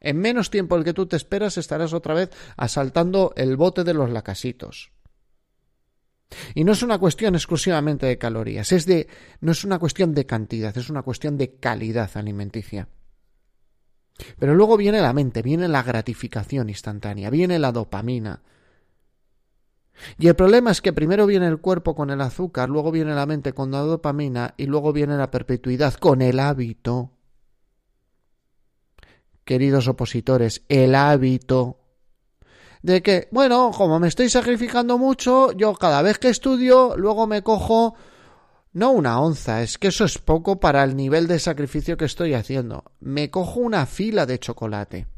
En 0.00 0.18
menos 0.18 0.50
tiempo 0.50 0.76
del 0.76 0.84
que 0.84 0.94
tú 0.94 1.06
te 1.06 1.16
esperas 1.16 1.58
estarás 1.58 1.92
otra 1.92 2.14
vez 2.14 2.30
asaltando 2.56 3.32
el 3.36 3.56
bote 3.56 3.84
de 3.84 3.94
los 3.94 4.10
lacasitos. 4.10 4.92
Y 6.54 6.64
no 6.64 6.72
es 6.72 6.82
una 6.82 6.98
cuestión 6.98 7.34
exclusivamente 7.34 8.06
de 8.06 8.18
calorías, 8.18 8.72
es 8.72 8.86
de, 8.86 9.08
no 9.40 9.52
es 9.52 9.64
una 9.64 9.78
cuestión 9.78 10.14
de 10.14 10.26
cantidad, 10.26 10.76
es 10.76 10.88
una 10.88 11.02
cuestión 11.02 11.36
de 11.36 11.56
calidad 11.56 12.10
alimenticia. 12.14 12.88
Pero 14.38 14.54
luego 14.54 14.76
viene 14.76 15.00
la 15.00 15.12
mente, 15.12 15.42
viene 15.42 15.68
la 15.68 15.82
gratificación 15.82 16.68
instantánea, 16.68 17.30
viene 17.30 17.58
la 17.58 17.72
dopamina. 17.72 18.42
Y 20.18 20.28
el 20.28 20.34
problema 20.34 20.70
es 20.70 20.80
que 20.80 20.92
primero 20.92 21.26
viene 21.26 21.46
el 21.46 21.58
cuerpo 21.58 21.94
con 21.94 22.10
el 22.10 22.20
azúcar, 22.20 22.68
luego 22.68 22.90
viene 22.90 23.14
la 23.14 23.26
mente 23.26 23.52
con 23.52 23.70
la 23.70 23.80
dopamina 23.80 24.54
y 24.56 24.66
luego 24.66 24.92
viene 24.92 25.16
la 25.16 25.30
perpetuidad 25.30 25.94
con 25.94 26.22
el 26.22 26.40
hábito. 26.40 27.12
Queridos 29.50 29.88
opositores, 29.88 30.62
el 30.68 30.94
hábito 30.94 31.80
de 32.82 33.02
que, 33.02 33.26
bueno, 33.32 33.72
como 33.76 33.98
me 33.98 34.06
estoy 34.06 34.28
sacrificando 34.28 34.96
mucho, 34.96 35.50
yo 35.50 35.74
cada 35.74 36.02
vez 36.02 36.20
que 36.20 36.28
estudio, 36.28 36.96
luego 36.96 37.26
me 37.26 37.42
cojo 37.42 37.96
no 38.74 38.92
una 38.92 39.20
onza, 39.20 39.60
es 39.60 39.76
que 39.76 39.88
eso 39.88 40.04
es 40.04 40.18
poco 40.18 40.60
para 40.60 40.84
el 40.84 40.94
nivel 40.94 41.26
de 41.26 41.40
sacrificio 41.40 41.96
que 41.96 42.04
estoy 42.04 42.34
haciendo. 42.34 42.92
Me 43.00 43.28
cojo 43.32 43.58
una 43.58 43.86
fila 43.86 44.24
de 44.24 44.38
chocolate. 44.38 45.08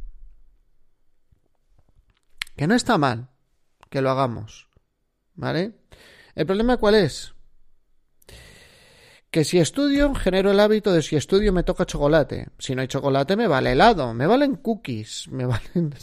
Que 2.56 2.66
no 2.66 2.74
está 2.74 2.96
mal 2.96 3.28
que 3.90 4.00
lo 4.00 4.08
hagamos. 4.08 4.66
¿Vale? 5.34 5.74
¿El 6.34 6.46
problema 6.46 6.78
cuál 6.78 6.94
es? 6.94 7.34
Que 9.32 9.44
si 9.44 9.58
estudio 9.58 10.14
genero 10.14 10.50
el 10.50 10.60
hábito 10.60 10.92
de 10.92 11.00
si 11.00 11.16
estudio 11.16 11.54
me 11.54 11.62
toca 11.62 11.86
chocolate. 11.86 12.48
Si 12.58 12.74
no 12.74 12.82
hay 12.82 12.88
chocolate 12.88 13.34
me 13.34 13.48
vale 13.48 13.72
helado, 13.72 14.12
me 14.12 14.26
valen 14.26 14.56
cookies, 14.56 15.26
me 15.30 15.46
valen 15.46 15.94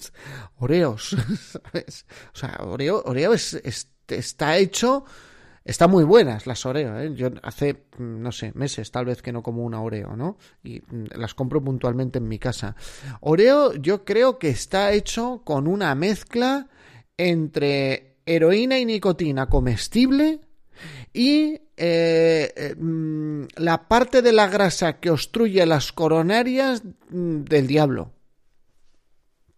oreos. 0.58 1.16
¿sabes? 1.40 2.08
O 2.34 2.38
sea, 2.38 2.58
oreo, 2.64 3.04
oreo 3.06 3.34
está 3.34 4.58
hecho, 4.58 5.06
está 5.64 5.88
muy 5.88 6.06
buenas 6.06 6.48
las 6.48 6.66
oreo. 6.66 7.00
¿eh? 7.00 7.14
Yo 7.14 7.30
hace, 7.44 7.86
no 8.00 8.32
sé, 8.32 8.52
meses 8.56 8.90
tal 8.90 9.06
vez 9.06 9.22
que 9.22 9.32
no 9.32 9.44
como 9.44 9.64
una 9.64 9.80
oreo, 9.80 10.16
¿no? 10.16 10.40
Y 10.64 10.82
las 11.16 11.36
compro 11.36 11.64
puntualmente 11.64 12.18
en 12.18 12.28
mi 12.28 12.40
casa. 12.40 12.76
Oreo 13.22 13.76
yo 13.76 14.06
creo 14.06 14.40
que 14.40 14.50
está 14.50 14.92
hecho 14.92 15.44
con 15.46 15.68
una 15.68 15.94
mezcla 15.94 16.68
entre 17.16 18.18
heroína 18.26 18.80
y 18.80 18.86
nicotina 18.86 19.50
comestible 19.50 20.49
y 21.14 21.62
eh, 21.78 22.54
eh, 22.56 22.76
mm, 22.78 23.48
la 23.58 23.88
parte 23.88 24.22
de 24.22 24.32
la 24.32 24.48
grasa 24.48 25.00
que 25.00 25.12
obstruye 25.12 25.66
las 25.66 25.92
coronarias 25.92 26.84
mm, 27.10 27.44
del 27.44 27.68
diablo. 27.68 28.12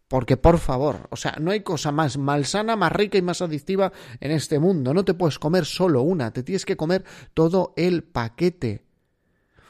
Porque, 0.07 0.35
por 0.35 0.59
favor, 0.59 1.07
o 1.09 1.15
sea, 1.15 1.37
no 1.39 1.51
hay 1.51 1.61
cosa 1.61 1.91
más 1.91 2.17
malsana, 2.17 2.75
más 2.75 2.91
rica 2.91 3.17
y 3.17 3.21
más 3.21 3.41
adictiva 3.41 3.93
en 4.19 4.31
este 4.31 4.59
mundo. 4.59 4.93
No 4.93 5.05
te 5.05 5.13
puedes 5.13 5.39
comer 5.39 5.65
solo 5.65 6.01
una, 6.01 6.31
te 6.31 6.43
tienes 6.43 6.65
que 6.65 6.75
comer 6.75 7.05
todo 7.33 7.73
el 7.77 8.03
paquete. 8.03 8.83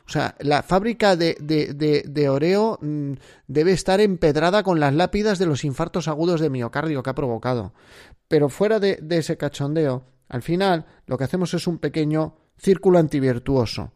O 0.08 0.10
sea, 0.12 0.36
la 0.40 0.64
fábrica 0.64 1.16
de, 1.16 1.38
de, 1.40 2.04
de, 2.06 2.30
Oreo 2.30 2.80
mm, 2.82 3.14
debe 3.48 3.72
estar 3.72 4.02
empedrada 4.02 4.64
con 4.64 4.80
las 4.80 4.94
lápidas 4.94 5.40
de 5.40 5.46
los 5.46 5.64
infartos 5.64 6.08
agudos 6.08 6.42
de 6.42 6.50
miocardio 6.50 7.02
que 7.02 7.12
ha 7.12 7.16
provocado. 7.16 7.74
Pero 8.28 8.50
fuera 8.50 8.80
de, 8.80 8.98
de 9.02 9.20
ese 9.20 9.38
cachondeo, 9.38 10.04
al 10.32 10.42
final 10.42 10.86
lo 11.08 11.18
que 11.18 11.26
hacemos 11.26 11.54
es 11.54 11.68
un 11.68 11.78
pequeño 11.78 12.38
círculo 12.58 13.00
antivirtuoso. 13.00 13.92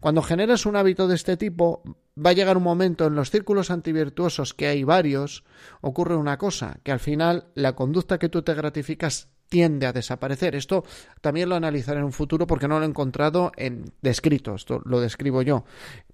Cuando 0.00 0.22
generas 0.22 0.66
un 0.66 0.74
hábito 0.74 1.06
de 1.06 1.14
este 1.14 1.36
tipo, 1.36 1.82
va 2.18 2.30
a 2.30 2.32
llegar 2.32 2.56
un 2.56 2.64
momento 2.64 3.06
en 3.06 3.14
los 3.14 3.30
círculos 3.30 3.70
antivirtuosos, 3.70 4.54
que 4.54 4.66
hay 4.66 4.82
varios, 4.82 5.44
ocurre 5.80 6.16
una 6.16 6.36
cosa, 6.36 6.80
que 6.82 6.90
al 6.90 6.98
final 6.98 7.46
la 7.54 7.76
conducta 7.76 8.18
que 8.18 8.28
tú 8.28 8.42
te 8.42 8.54
gratificas 8.54 9.28
tiende 9.48 9.86
a 9.86 9.92
desaparecer. 9.92 10.56
Esto 10.56 10.82
también 11.20 11.48
lo 11.48 11.54
analizaré 11.54 12.00
en 12.00 12.06
un 12.06 12.12
futuro 12.12 12.48
porque 12.48 12.66
no 12.66 12.80
lo 12.80 12.84
he 12.84 12.88
encontrado 12.88 13.52
en 13.56 13.92
descrito, 14.02 14.56
esto 14.56 14.82
lo 14.84 15.00
describo 15.00 15.42
yo. 15.42 15.64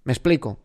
Me 0.04 0.12
explico. 0.12 0.58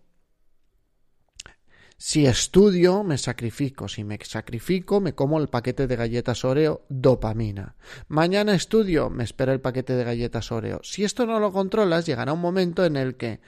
Si 2.02 2.26
estudio, 2.26 3.04
me 3.04 3.18
sacrifico. 3.18 3.90
Si 3.90 4.06
me 4.06 4.18
sacrifico, 4.24 5.02
me 5.02 5.16
como 5.16 5.38
el 5.38 5.50
paquete 5.50 5.86
de 5.86 5.98
galletas 5.98 6.46
Oreo, 6.46 6.86
dopamina. 6.88 7.76
Mañana 8.08 8.56
estudio, 8.56 9.10
me 9.10 9.26
espera 9.26 9.52
el 9.52 9.60
paquete 9.60 9.96
de 9.96 10.06
galletas 10.06 10.50
Oreo. 10.54 10.80
Si 10.82 11.04
esto 11.04 11.26
no 11.26 11.42
lo 11.42 11.52
controlas, 11.52 12.06
llegará 12.06 12.32
un 12.32 12.40
momento 12.40 12.86
en 12.86 12.96
el 12.96 13.18
que 13.18 13.42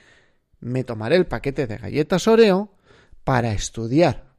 me 0.60 0.84
tomaré 0.84 1.16
el 1.16 1.28
paquete 1.28 1.66
de 1.66 1.78
galletas 1.78 2.28
Oreo 2.28 2.76
para 3.24 3.54
estudiar. 3.54 4.34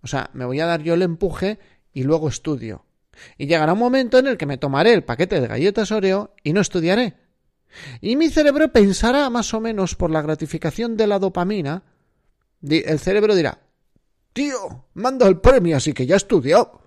O 0.00 0.06
sea, 0.06 0.30
me 0.32 0.46
voy 0.46 0.60
a 0.60 0.66
dar 0.66 0.82
yo 0.82 0.94
el 0.94 1.02
empuje 1.02 1.58
y 1.92 2.04
luego 2.04 2.28
estudio. 2.28 2.86
Y 3.36 3.48
llegará 3.48 3.74
un 3.74 3.80
momento 3.80 4.18
en 4.18 4.28
el 4.28 4.38
que 4.38 4.46
me 4.46 4.56
tomaré 4.56 4.94
el 4.94 5.04
paquete 5.04 5.42
de 5.42 5.46
galletas 5.46 5.92
Oreo 5.92 6.34
y 6.42 6.54
no 6.54 6.62
estudiaré. 6.62 7.16
Y 8.00 8.16
mi 8.16 8.30
cerebro 8.30 8.72
pensará 8.72 9.28
más 9.28 9.52
o 9.52 9.60
menos 9.60 9.94
por 9.94 10.10
la 10.10 10.22
gratificación 10.22 10.96
de 10.96 11.06
la 11.06 11.18
dopamina 11.18 11.82
el 12.62 12.98
cerebro 12.98 13.34
dirá, 13.34 13.60
tío, 14.32 14.86
mando 14.94 15.26
el 15.26 15.40
premio, 15.40 15.76
así 15.76 15.92
que 15.92 16.06
ya 16.06 16.16
estudió. 16.16 16.80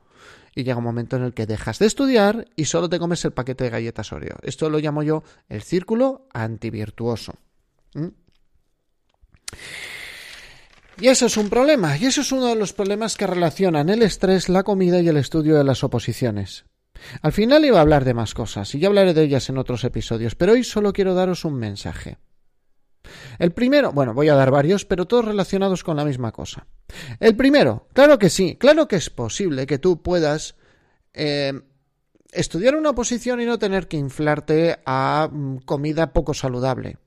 Y 0.53 0.63
llega 0.63 0.77
un 0.77 0.83
momento 0.83 1.15
en 1.15 1.23
el 1.23 1.33
que 1.33 1.45
dejas 1.45 1.79
de 1.79 1.85
estudiar 1.85 2.45
y 2.57 2.65
solo 2.65 2.89
te 2.89 2.99
comes 2.99 3.23
el 3.23 3.31
paquete 3.31 3.63
de 3.63 3.69
galletas 3.69 4.11
Oreo. 4.11 4.35
Esto 4.41 4.69
lo 4.69 4.79
llamo 4.79 5.01
yo 5.01 5.23
el 5.47 5.61
círculo 5.61 6.27
antivirtuoso. 6.33 7.35
¿Mm? 7.93 8.07
Y 10.99 11.07
eso 11.07 11.25
es 11.25 11.37
un 11.37 11.49
problema, 11.49 11.97
y 11.97 12.05
eso 12.05 12.21
es 12.21 12.31
uno 12.31 12.45
de 12.45 12.55
los 12.55 12.73
problemas 12.73 13.17
que 13.17 13.25
relacionan 13.25 13.89
el 13.89 14.03
estrés, 14.03 14.49
la 14.49 14.63
comida 14.63 14.99
y 14.99 15.07
el 15.07 15.17
estudio 15.17 15.57
de 15.57 15.63
las 15.63 15.83
oposiciones. 15.83 16.65
Al 17.21 17.31
final 17.31 17.65
iba 17.65 17.79
a 17.79 17.81
hablar 17.81 18.05
de 18.05 18.13
más 18.13 18.33
cosas, 18.33 18.75
y 18.75 18.79
ya 18.79 18.87
hablaré 18.87 19.13
de 19.13 19.23
ellas 19.23 19.49
en 19.49 19.57
otros 19.57 19.83
episodios, 19.83 20.35
pero 20.35 20.53
hoy 20.53 20.63
solo 20.63 20.93
quiero 20.93 21.15
daros 21.15 21.43
un 21.43 21.55
mensaje. 21.55 22.17
El 23.39 23.51
primero, 23.51 23.91
bueno, 23.91 24.13
voy 24.13 24.29
a 24.29 24.35
dar 24.35 24.51
varios, 24.51 24.85
pero 24.85 25.05
todos 25.05 25.25
relacionados 25.25 25.83
con 25.83 25.97
la 25.97 26.05
misma 26.05 26.31
cosa. 26.31 26.67
El 27.19 27.35
primero, 27.35 27.87
claro 27.93 28.19
que 28.19 28.29
sí, 28.29 28.55
claro 28.55 28.87
que 28.87 28.97
es 28.97 29.09
posible 29.09 29.65
que 29.65 29.79
tú 29.79 30.01
puedas 30.01 30.55
eh, 31.13 31.53
estudiar 32.31 32.75
una 32.75 32.93
posición 32.93 33.41
y 33.41 33.45
no 33.45 33.59
tener 33.59 33.87
que 33.87 33.97
inflarte 33.97 34.79
a 34.85 35.29
mm, 35.31 35.59
comida 35.59 36.13
poco 36.13 36.33
saludable 36.33 36.97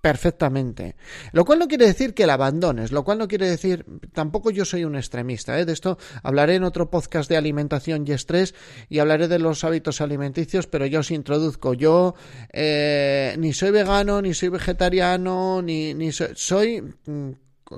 perfectamente. 0.00 0.96
Lo 1.32 1.44
cual 1.44 1.58
no 1.58 1.68
quiere 1.68 1.86
decir 1.86 2.14
que 2.14 2.26
la 2.26 2.34
abandones, 2.34 2.92
lo 2.92 3.04
cual 3.04 3.18
no 3.18 3.28
quiere 3.28 3.48
decir, 3.48 3.84
tampoco 4.12 4.50
yo 4.50 4.64
soy 4.64 4.84
un 4.84 4.96
extremista, 4.96 5.58
¿eh? 5.58 5.64
de 5.64 5.72
esto 5.72 5.98
hablaré 6.22 6.54
en 6.54 6.64
otro 6.64 6.90
podcast 6.90 7.28
de 7.28 7.36
alimentación 7.36 8.04
y 8.06 8.12
estrés 8.12 8.54
y 8.88 8.98
hablaré 8.98 9.28
de 9.28 9.38
los 9.38 9.64
hábitos 9.64 10.00
alimenticios, 10.00 10.66
pero 10.66 10.86
yo 10.86 11.00
os 11.00 11.10
introduzco, 11.10 11.74
yo 11.74 12.14
eh, 12.52 13.34
ni 13.38 13.52
soy 13.52 13.70
vegano, 13.70 14.22
ni 14.22 14.34
soy 14.34 14.48
vegetariano, 14.48 15.60
ni, 15.62 15.94
ni 15.94 16.12
soy, 16.12 16.28
soy 16.34 16.82
mm, 17.06 17.30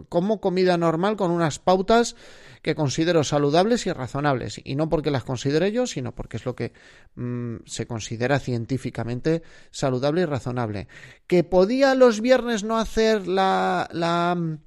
como 0.08 0.40
comida 0.40 0.76
normal 0.76 1.16
con 1.16 1.30
unas 1.30 1.58
pautas 1.58 2.16
que 2.62 2.74
considero 2.74 3.24
saludables 3.24 3.86
y 3.86 3.92
razonables. 3.92 4.60
Y 4.64 4.76
no 4.76 4.88
porque 4.88 5.10
las 5.10 5.24
considere 5.24 5.72
yo, 5.72 5.86
sino 5.86 6.14
porque 6.14 6.36
es 6.36 6.44
lo 6.44 6.54
que 6.54 6.72
mm, 7.14 7.56
se 7.66 7.86
considera 7.86 8.38
científicamente 8.38 9.42
saludable 9.70 10.22
y 10.22 10.26
razonable. 10.26 10.88
¿Que 11.26 11.44
podía 11.44 11.94
los 11.94 12.20
viernes 12.20 12.64
no 12.64 12.78
hacer 12.78 13.26
la, 13.26 13.88
la, 13.92 14.58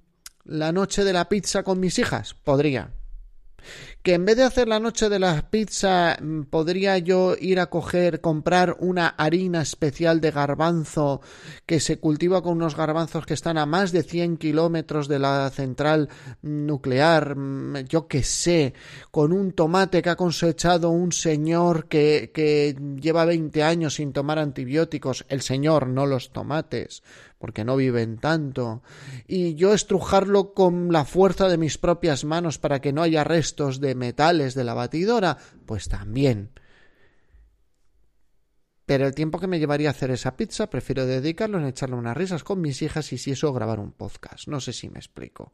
la 0.44 0.72
noche 0.72 1.04
de 1.04 1.14
la 1.14 1.30
pizza 1.30 1.64
con 1.64 1.80
mis 1.80 2.00
hijas? 2.00 2.34
Podría 2.34 2.92
que 4.06 4.14
en 4.14 4.24
vez 4.24 4.38
de 4.38 4.44
hacer 4.44 4.68
la 4.68 4.80
noche 4.80 5.10
de 5.10 5.18
la 5.18 5.50
pizza 5.50 6.16
mm, 6.22 6.44
podría 6.44 7.00
yo 7.00 7.36
ir 7.40 7.60
a 7.60 7.72
coger, 7.72 8.22
comprar 8.22 8.78
una 8.80 9.08
harina 9.08 9.64
especial 9.64 10.22
de 10.22 10.30
garbanzo 10.30 11.22
que 11.66 11.80
se 11.80 11.98
cultiva 11.98 12.44
con 12.44 12.58
unos 12.58 12.78
garbanzos 12.78 13.26
que 13.26 13.34
están 13.34 13.58
a 13.58 13.66
más 13.66 13.92
de 13.92 14.04
100 14.04 14.38
kilómetros 14.38 15.08
de 15.08 15.18
la 15.18 15.50
central 15.50 16.10
nuclear, 16.44 17.36
mm, 17.36 17.78
yo 17.90 18.08
que 18.08 18.22
sé, 18.22 18.76
con 19.10 19.34
un 19.34 19.54
tomate 19.54 20.04
que 20.04 20.12
ha 20.12 20.16
cosechado 20.16 20.92
un 20.92 21.12
señor 21.12 21.88
que, 21.88 22.30
que 22.32 22.78
lleva 23.02 23.26
20 23.26 23.64
años 23.64 23.96
sin 23.96 24.14
tomar 24.14 24.38
antibióticos, 24.38 25.26
el 25.30 25.42
señor, 25.42 25.88
no 25.88 26.06
los 26.06 26.30
tomates, 26.30 27.02
porque 27.40 27.66
no 27.66 27.76
viven 27.76 28.18
tanto, 28.18 28.82
y 29.28 29.56
yo 29.56 29.74
estrujarlo 29.74 30.54
con 30.54 30.92
la 30.92 31.06
fuerza 31.06 31.48
de 31.50 31.58
mis 31.58 31.78
propias 31.78 32.24
manos 32.24 32.60
para 32.60 32.82
que 32.82 32.94
no 32.94 33.02
haya 33.02 33.24
restos 33.24 33.80
de 33.80 33.95
metales 33.96 34.54
de 34.54 34.64
la 34.64 34.74
batidora, 34.74 35.38
pues 35.66 35.88
también. 35.88 36.52
Pero 38.86 39.08
el 39.08 39.16
tiempo 39.16 39.40
que 39.40 39.48
me 39.48 39.58
llevaría 39.58 39.90
a 39.90 39.92
hacer 39.92 40.12
esa 40.12 40.38
pizza 40.38 40.70
prefiero 40.70 41.06
dedicarlo 41.06 41.58
en 41.58 41.66
echarle 41.66 41.96
unas 41.96 42.16
risas 42.16 42.44
con 42.44 42.62
mis 42.62 42.82
hijas 42.82 43.12
y 43.14 43.18
si 43.18 43.32
eso 43.32 43.52
grabar 43.52 43.80
un 43.80 43.92
podcast. 43.92 44.48
No 44.48 44.60
sé 44.60 44.74
si 44.74 44.90
me 44.90 45.00
explico. 45.00 45.54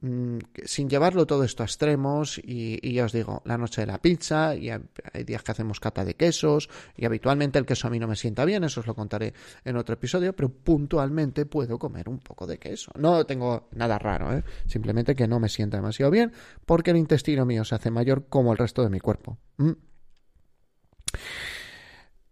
Mm, 0.00 0.38
sin 0.64 0.90
llevarlo 0.90 1.26
todo 1.26 1.44
esto 1.44 1.62
a 1.62 1.66
extremos 1.66 2.40
y, 2.42 2.92
ya 2.92 3.04
os 3.04 3.12
digo, 3.12 3.42
la 3.44 3.56
noche 3.56 3.82
de 3.82 3.86
la 3.86 3.98
pizza 3.98 4.54
y 4.54 4.70
hay 4.70 5.24
días 5.24 5.42
que 5.42 5.52
hacemos 5.52 5.80
cata 5.80 6.04
de 6.04 6.14
quesos 6.14 6.68
y 6.96 7.04
habitualmente 7.04 7.58
el 7.58 7.66
queso 7.66 7.86
a 7.86 7.90
mí 7.90 7.98
no 7.98 8.08
me 8.08 8.16
sienta 8.16 8.44
bien, 8.44 8.64
eso 8.64 8.80
os 8.80 8.86
lo 8.86 8.94
contaré 8.94 9.34
en 9.64 9.76
otro 9.76 9.94
episodio, 9.94 10.34
pero 10.34 10.48
puntualmente 10.48 11.46
puedo 11.46 11.78
comer 11.78 12.08
un 12.08 12.18
poco 12.18 12.46
de 12.46 12.58
queso. 12.58 12.90
No 12.96 13.24
tengo 13.24 13.68
nada 13.72 13.98
raro, 13.98 14.36
¿eh? 14.36 14.44
simplemente 14.66 15.14
que 15.14 15.28
no 15.28 15.38
me 15.38 15.48
sienta 15.48 15.76
demasiado 15.76 16.10
bien 16.10 16.32
porque 16.66 16.90
el 16.90 16.96
intestino 16.96 17.46
mío 17.46 17.64
se 17.64 17.76
hace 17.76 17.90
mayor 17.90 18.26
como 18.28 18.52
el 18.52 18.58
resto 18.58 18.82
de 18.82 18.90
mi 18.90 19.00
cuerpo. 19.00 19.38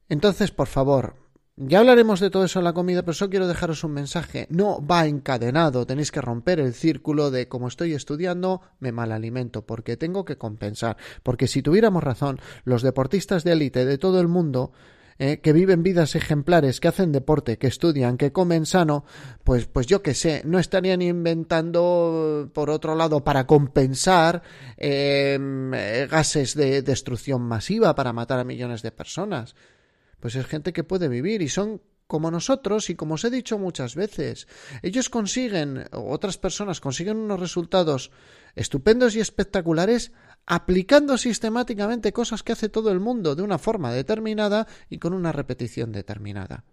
Entonces, 0.08 0.50
por 0.50 0.66
favor, 0.66 1.14
ya 1.56 1.80
hablaremos 1.80 2.18
de 2.20 2.30
todo 2.30 2.44
eso 2.44 2.60
en 2.60 2.64
la 2.64 2.72
comida, 2.72 3.02
pero 3.02 3.12
solo 3.12 3.30
quiero 3.30 3.46
dejaros 3.46 3.84
un 3.84 3.92
mensaje. 3.92 4.46
No 4.48 4.84
va 4.84 5.06
encadenado, 5.06 5.86
tenéis 5.86 6.10
que 6.10 6.22
romper 6.22 6.60
el 6.60 6.72
círculo 6.72 7.30
de 7.30 7.46
como 7.46 7.68
estoy 7.68 7.92
estudiando, 7.92 8.62
me 8.80 8.90
mal 8.90 9.12
alimento, 9.12 9.66
porque 9.66 9.98
tengo 9.98 10.24
que 10.24 10.38
compensar. 10.38 10.96
Porque 11.22 11.48
si 11.48 11.62
tuviéramos 11.62 12.02
razón, 12.02 12.40
los 12.64 12.82
deportistas 12.82 13.44
de 13.44 13.52
élite 13.52 13.84
de 13.84 13.98
todo 13.98 14.20
el 14.20 14.28
mundo 14.28 14.72
eh, 15.18 15.40
que 15.40 15.52
viven 15.52 15.82
vidas 15.82 16.14
ejemplares, 16.14 16.80
que 16.80 16.88
hacen 16.88 17.12
deporte, 17.12 17.58
que 17.58 17.66
estudian, 17.66 18.16
que 18.16 18.32
comen 18.32 18.64
sano, 18.64 19.04
pues, 19.44 19.66
pues 19.66 19.86
yo 19.86 20.02
qué 20.02 20.14
sé, 20.14 20.42
no 20.46 20.58
estarían 20.58 21.02
inventando, 21.02 22.50
por 22.54 22.70
otro 22.70 22.94
lado, 22.94 23.22
para 23.22 23.46
compensar 23.46 24.42
em, 24.78 25.70
gases 26.08 26.54
de 26.54 26.82
destrucción 26.82 27.42
masiva 27.42 27.94
para 27.94 28.12
matar 28.12 28.38
a 28.38 28.44
millones 28.44 28.82
de 28.82 28.90
personas 28.90 29.54
pues 30.22 30.36
es 30.36 30.46
gente 30.46 30.72
que 30.72 30.84
puede 30.84 31.08
vivir 31.08 31.42
y 31.42 31.48
son 31.48 31.82
como 32.06 32.30
nosotros 32.30 32.90
y 32.90 32.94
como 32.94 33.14
os 33.14 33.24
he 33.24 33.30
dicho 33.30 33.58
muchas 33.58 33.96
veces. 33.96 34.46
Ellos 34.80 35.10
consiguen, 35.10 35.86
otras 35.90 36.38
personas 36.38 36.80
consiguen 36.80 37.16
unos 37.16 37.40
resultados 37.40 38.12
estupendos 38.54 39.16
y 39.16 39.20
espectaculares 39.20 40.12
aplicando 40.46 41.18
sistemáticamente 41.18 42.12
cosas 42.12 42.44
que 42.44 42.52
hace 42.52 42.68
todo 42.68 42.92
el 42.92 43.00
mundo 43.00 43.34
de 43.34 43.42
una 43.42 43.58
forma 43.58 43.92
determinada 43.92 44.68
y 44.88 44.98
con 44.98 45.12
una 45.12 45.32
repetición 45.32 45.90
determinada. 45.90 46.64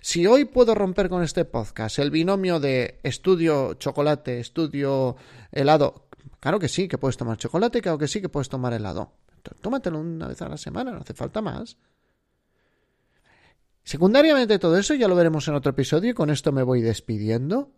Si 0.00 0.26
hoy 0.26 0.46
puedo 0.46 0.74
romper 0.74 1.10
con 1.10 1.22
este 1.22 1.44
podcast 1.44 1.98
el 1.98 2.10
binomio 2.10 2.58
de 2.58 3.00
estudio 3.02 3.74
chocolate, 3.74 4.40
estudio 4.40 5.16
helado, 5.52 6.08
claro 6.40 6.58
que 6.58 6.68
sí 6.68 6.88
que 6.88 6.96
puedes 6.96 7.18
tomar 7.18 7.36
chocolate, 7.36 7.82
claro 7.82 7.98
que 7.98 8.08
sí 8.08 8.22
que 8.22 8.30
puedes 8.30 8.48
tomar 8.48 8.72
helado. 8.72 9.12
Tómatelo 9.60 9.98
una 10.00 10.28
vez 10.28 10.40
a 10.40 10.48
la 10.48 10.56
semana, 10.56 10.92
no 10.92 11.00
hace 11.00 11.12
falta 11.12 11.42
más. 11.42 11.76
Secundariamente 13.84 14.58
todo 14.58 14.76
eso 14.76 14.94
ya 14.94 15.08
lo 15.08 15.16
veremos 15.16 15.48
en 15.48 15.54
otro 15.54 15.70
episodio 15.70 16.10
y 16.10 16.14
con 16.14 16.30
esto 16.30 16.52
me 16.52 16.62
voy 16.62 16.80
despidiendo. 16.80 17.72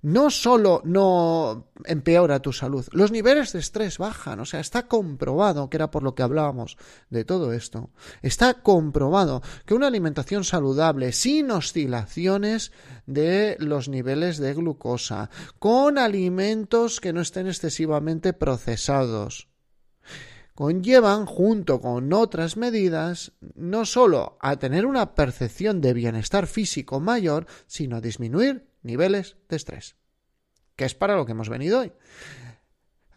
No 0.00 0.30
solo 0.30 0.80
no 0.84 1.72
empeora 1.84 2.40
tu 2.40 2.52
salud, 2.52 2.86
los 2.92 3.10
niveles 3.10 3.52
de 3.52 3.58
estrés 3.58 3.98
bajan, 3.98 4.38
o 4.38 4.44
sea, 4.44 4.60
está 4.60 4.86
comprobado, 4.86 5.68
que 5.68 5.76
era 5.76 5.90
por 5.90 6.04
lo 6.04 6.14
que 6.14 6.22
hablábamos 6.22 6.76
de 7.10 7.24
todo 7.24 7.52
esto, 7.52 7.90
está 8.22 8.62
comprobado 8.62 9.42
que 9.66 9.74
una 9.74 9.88
alimentación 9.88 10.44
saludable, 10.44 11.10
sin 11.10 11.50
oscilaciones 11.50 12.70
de 13.06 13.56
los 13.58 13.88
niveles 13.88 14.38
de 14.38 14.54
glucosa, 14.54 15.30
con 15.58 15.98
alimentos 15.98 17.00
que 17.00 17.12
no 17.12 17.20
estén 17.20 17.48
excesivamente 17.48 18.32
procesados, 18.32 19.48
conllevan, 20.58 21.24
junto 21.24 21.80
con 21.80 22.12
otras 22.12 22.56
medidas, 22.56 23.30
no 23.54 23.84
solo 23.84 24.38
a 24.40 24.56
tener 24.56 24.86
una 24.86 25.14
percepción 25.14 25.80
de 25.80 25.92
bienestar 25.92 26.48
físico 26.48 26.98
mayor, 26.98 27.46
sino 27.68 27.94
a 27.94 28.00
disminuir 28.00 28.66
niveles 28.82 29.36
de 29.48 29.54
estrés, 29.54 29.94
que 30.74 30.84
es 30.84 30.96
para 30.96 31.14
lo 31.14 31.26
que 31.26 31.30
hemos 31.30 31.48
venido 31.48 31.78
hoy. 31.78 31.92